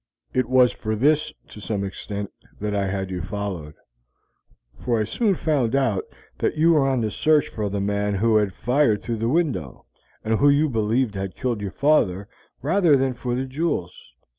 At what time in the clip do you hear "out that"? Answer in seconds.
5.75-6.57